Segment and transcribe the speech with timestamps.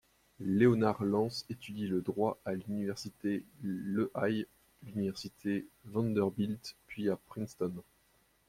[0.39, 4.47] Leonard Lance étudie le droit à l'université Lehigh,
[4.81, 7.75] l'université Vanderbilt puis à Princeton.